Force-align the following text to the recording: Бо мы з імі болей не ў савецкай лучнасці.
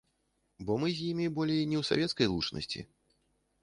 Бо 0.69 0.77
мы 0.85 0.89
з 0.95 0.99
імі 1.11 1.27
болей 1.37 1.63
не 1.75 1.81
ў 1.83 1.89
савецкай 1.93 2.27
лучнасці. 2.37 2.79